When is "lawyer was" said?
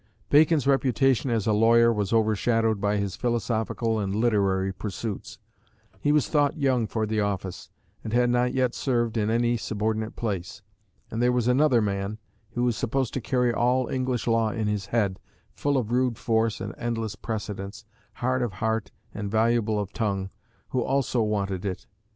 1.53-2.11